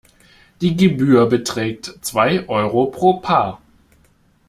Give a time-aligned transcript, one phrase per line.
[0.61, 3.61] Die Gebühr beträgt zwei Euro pro Paar.